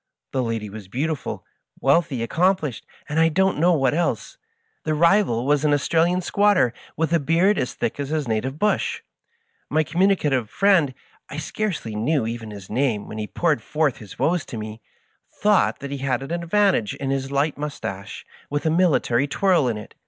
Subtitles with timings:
[0.31, 1.45] The lady was beautiful,
[1.79, 4.35] wealthy, accomplished, and I don't know what else.
[4.83, 9.03] The rival was an Australian squatter, with a beard as thick as his native bush.
[9.69, 10.95] My communicative friend—
[11.31, 14.79] ^I scarcely knew even his name when he poured forth his woes to mie—
[15.43, 19.77] thought that he had an advantage in his light mustache, with a military twirl in
[19.77, 19.93] it.